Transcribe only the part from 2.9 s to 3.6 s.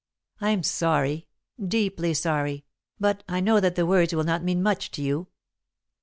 but I know